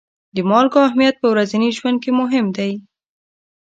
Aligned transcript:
د 0.35 0.37
مالګو 0.49 0.79
اهمیت 0.87 1.15
په 1.19 1.27
ورځني 1.33 1.69
ژوند 1.77 1.97
کې 2.03 2.11
مهم 2.21 2.45
دی. 2.57 2.71